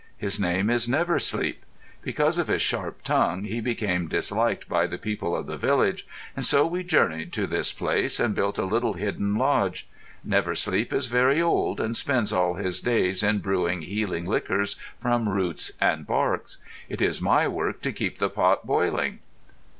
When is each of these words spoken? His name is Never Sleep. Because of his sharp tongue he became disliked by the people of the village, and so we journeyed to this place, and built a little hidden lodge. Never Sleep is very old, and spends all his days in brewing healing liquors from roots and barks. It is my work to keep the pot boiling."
His 0.17 0.39
name 0.39 0.71
is 0.71 0.89
Never 0.89 1.19
Sleep. 1.19 1.63
Because 2.01 2.39
of 2.39 2.47
his 2.47 2.63
sharp 2.63 3.03
tongue 3.03 3.43
he 3.43 3.61
became 3.61 4.07
disliked 4.07 4.67
by 4.67 4.87
the 4.87 4.97
people 4.97 5.35
of 5.35 5.45
the 5.45 5.57
village, 5.57 6.07
and 6.35 6.43
so 6.43 6.65
we 6.65 6.83
journeyed 6.83 7.31
to 7.33 7.45
this 7.45 7.71
place, 7.71 8.19
and 8.19 8.33
built 8.33 8.57
a 8.57 8.65
little 8.65 8.93
hidden 8.93 9.35
lodge. 9.35 9.87
Never 10.23 10.55
Sleep 10.55 10.91
is 10.91 11.05
very 11.05 11.39
old, 11.39 11.79
and 11.79 11.95
spends 11.95 12.33
all 12.33 12.55
his 12.55 12.79
days 12.81 13.21
in 13.21 13.41
brewing 13.41 13.83
healing 13.83 14.25
liquors 14.25 14.75
from 14.97 15.29
roots 15.29 15.71
and 15.79 16.07
barks. 16.07 16.57
It 16.89 16.99
is 16.99 17.21
my 17.21 17.47
work 17.47 17.83
to 17.83 17.91
keep 17.93 18.17
the 18.17 18.31
pot 18.31 18.65
boiling." 18.65 19.19